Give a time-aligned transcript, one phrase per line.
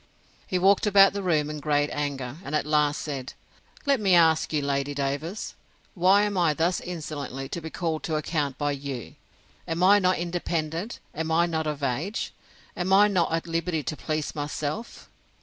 [0.47, 3.33] He walked about the room in great anger; and at last said,
[3.85, 5.53] Let me ask you, Lady Davers,
[5.93, 9.13] why I am thus insolently to be called to account by you?
[9.67, 10.97] Am I not independent?
[11.13, 12.33] Am I not of age?
[12.75, 15.07] Am I not at liberty to please myself?